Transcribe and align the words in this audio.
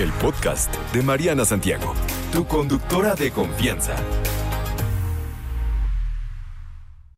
el 0.00 0.12
podcast 0.14 0.74
de 0.94 1.02
Mariana 1.02 1.44
Santiago, 1.44 1.92
tu 2.32 2.46
conductora 2.46 3.14
de 3.14 3.30
confianza. 3.30 3.94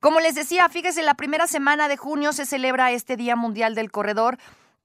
Como 0.00 0.18
les 0.18 0.34
decía, 0.34 0.68
fíjese, 0.68 1.02
la 1.02 1.14
primera 1.14 1.46
semana 1.46 1.86
de 1.86 1.96
junio 1.96 2.32
se 2.32 2.44
celebra 2.44 2.90
este 2.90 3.16
Día 3.16 3.36
Mundial 3.36 3.76
del 3.76 3.92
Corredor. 3.92 4.38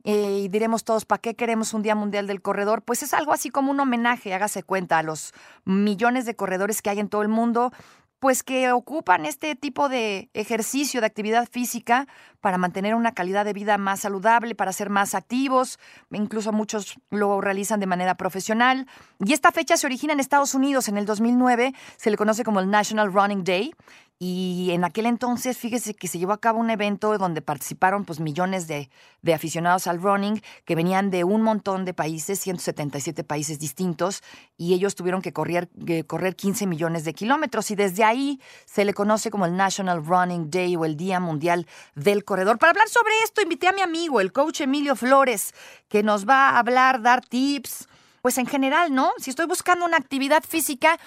eh, 0.04 0.41
y 0.44 0.47
diremos 0.47 0.83
todos, 0.83 1.05
¿para 1.05 1.20
qué 1.20 1.36
queremos 1.36 1.73
un 1.73 1.81
Día 1.81 1.96
Mundial 1.96 2.27
del 2.27 2.41
Corredor? 2.41 2.83
Pues 2.83 3.02
es 3.02 3.13
algo 3.15 3.33
así 3.33 3.49
como 3.49 3.71
un 3.71 3.79
homenaje, 3.79 4.34
hágase 4.34 4.61
cuenta, 4.61 5.00
a 5.00 5.04
los 5.04 5.34
millones 5.66 6.25
de 6.25 6.36
corredores 6.36 6.82
que 6.84 6.91
hay 6.91 7.00
en 7.00 7.09
todo 7.09 7.23
el 7.23 7.27
mundo, 7.29 7.73
pues 8.20 8.43
que 8.43 8.71
ocupan 8.71 9.25
este 9.25 9.55
tipo 9.55 9.89
de 9.89 10.29
ejercicio, 10.34 11.02
de 11.02 11.07
actividad 11.07 11.47
física 11.49 12.07
para 12.41 12.57
mantener 12.57 12.95
una 12.95 13.13
calidad 13.13 13.45
de 13.45 13.54
vida 13.54 13.77
más 13.77 14.02
saludable, 14.02 14.55
para 14.55 14.73
ser 14.73 14.89
más 14.89 15.16
activos, 15.16 15.79
incluso 16.11 16.52
muchos 16.52 16.99
lo 17.09 17.41
realizan 17.41 17.80
de 17.80 17.85
manera 17.85 18.16
profesional. 18.16 18.88
Y 19.20 19.34
esta 19.34 19.52
fecha 19.52 19.77
se 19.77 19.85
origina 19.85 20.13
en 20.13 20.20
Estados 20.20 20.55
Unidos 20.55 20.88
en 20.88 20.98
el 20.98 21.05
2009, 21.05 21.73
se 21.98 22.09
le 22.09 22.17
conoce 22.17 22.43
como 22.43 22.59
el 22.59 22.70
National 22.70 23.13
Running 23.13 23.43
Day. 23.43 23.73
Y 24.20 24.71
en 24.71 24.84
aquel 24.84 25.05
entonces, 25.05 25.59
fíjese 25.59 25.94
que 25.94 26.07
se 26.07 26.17
llevó 26.17 26.34
a 26.34 26.41
cabo 26.41 26.59
un 26.59 26.71
evento 26.71 27.16
donde 27.20 27.44
participaron 27.44 28.03
pues 28.03 28.20
millones 28.20 28.67
de, 28.67 28.90
de 29.21 29.34
aficionados 29.35 29.85
al 29.85 30.02
running 30.02 30.41
que 30.66 30.73
venían 30.73 31.12
de 31.12 31.23
un 31.23 31.43
montón 31.43 31.85
de 31.85 31.93
países, 31.93 32.40
177 32.40 33.23
países 33.23 33.59
distintos, 33.59 34.23
y 34.57 34.73
ellos 34.73 34.95
tuvieron 34.95 35.21
que 35.21 35.34
correr, 35.34 35.70
que 35.85 36.03
correr 36.03 36.35
15 36.35 36.66
millones 36.66 37.05
de 37.05 37.13
kilómetros. 37.13 37.70
Y 37.70 37.76
desde 37.76 38.03
ahí 38.03 38.41
se 38.66 38.85
le 38.85 38.95
conoce 38.95 39.30
como 39.30 39.45
el 39.45 39.55
National 39.55 40.03
Running 40.03 40.49
Day 40.49 40.76
o 40.76 40.85
el 40.85 40.98
Día 40.98 41.20
Mundial 41.20 41.68
del 41.93 42.23
Corredor. 42.26 42.57
Para 42.57 42.71
hablar 42.71 42.90
sobre 42.90 43.13
esto, 43.23 43.43
invité 43.43 43.68
a 43.68 43.73
mi 43.73 43.81
amigo, 43.81 44.20
el 44.20 44.31
coach 44.31 44.62
Emilio 44.62 44.95
Flores, 44.95 45.54
que 45.90 46.02
nos 46.02 46.27
va 46.27 46.49
a 46.49 46.59
hablar, 46.59 47.04
dar 47.04 47.23
tips, 47.23 47.88
pues 48.23 48.40
en 48.40 48.48
general, 48.48 48.95
¿no? 48.95 49.12
Si 49.20 49.29
estoy 49.29 49.45
buscando 49.45 49.85
una 49.85 49.98
actividad 49.98 50.43
física, 50.43 50.98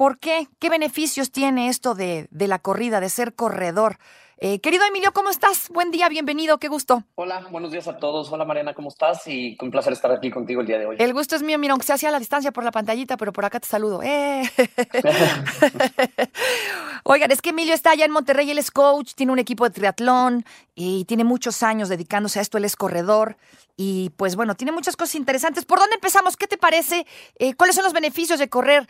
¿Por 0.00 0.18
qué? 0.18 0.48
¿Qué 0.58 0.70
beneficios 0.70 1.30
tiene 1.30 1.68
esto 1.68 1.94
de, 1.94 2.26
de 2.30 2.48
la 2.48 2.58
corrida, 2.58 3.00
de 3.00 3.10
ser 3.10 3.34
corredor? 3.34 3.98
Eh, 4.38 4.58
querido 4.60 4.86
Emilio, 4.86 5.12
¿cómo 5.12 5.28
estás? 5.28 5.68
Buen 5.68 5.90
día, 5.90 6.08
bienvenido, 6.08 6.56
qué 6.56 6.68
gusto. 6.68 7.04
Hola, 7.16 7.46
buenos 7.50 7.70
días 7.70 7.86
a 7.86 7.98
todos. 7.98 8.32
Hola 8.32 8.46
Mariana, 8.46 8.72
¿cómo 8.72 8.88
estás? 8.88 9.26
Y 9.26 9.58
un 9.60 9.70
placer 9.70 9.92
estar 9.92 10.10
aquí 10.10 10.30
contigo 10.30 10.62
el 10.62 10.66
día 10.66 10.78
de 10.78 10.86
hoy. 10.86 10.96
El 10.98 11.12
gusto 11.12 11.36
es 11.36 11.42
mío, 11.42 11.58
mira, 11.58 11.72
aunque 11.72 11.84
sea 11.84 12.08
a 12.08 12.12
la 12.12 12.18
distancia 12.18 12.50
por 12.50 12.64
la 12.64 12.70
pantallita, 12.70 13.18
pero 13.18 13.34
por 13.34 13.44
acá 13.44 13.60
te 13.60 13.68
saludo. 13.68 14.02
¡Eh! 14.02 14.50
Oigan, 17.04 17.30
es 17.30 17.42
que 17.42 17.50
Emilio 17.50 17.74
está 17.74 17.90
allá 17.90 18.06
en 18.06 18.12
Monterrey, 18.12 18.50
él 18.50 18.58
es 18.58 18.70
coach, 18.70 19.12
tiene 19.12 19.32
un 19.32 19.38
equipo 19.38 19.64
de 19.64 19.74
triatlón 19.74 20.46
y 20.74 21.04
tiene 21.04 21.24
muchos 21.24 21.62
años 21.62 21.90
dedicándose 21.90 22.38
a 22.38 22.42
esto, 22.42 22.56
él 22.56 22.64
es 22.64 22.74
corredor. 22.74 23.36
Y 23.82 24.10
pues 24.10 24.36
bueno, 24.36 24.56
tiene 24.56 24.72
muchas 24.72 24.94
cosas 24.94 25.14
interesantes. 25.14 25.64
¿Por 25.64 25.78
dónde 25.78 25.94
empezamos? 25.94 26.36
¿Qué 26.36 26.46
te 26.46 26.58
parece? 26.58 27.06
Eh, 27.38 27.54
¿Cuáles 27.54 27.74
son 27.74 27.82
los 27.84 27.94
beneficios 27.94 28.38
de 28.38 28.50
correr? 28.50 28.86